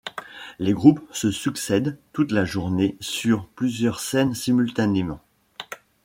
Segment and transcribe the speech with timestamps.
[0.57, 5.19] Les groupes se succèdent toute la journée sur plusieurs scènes simultanément.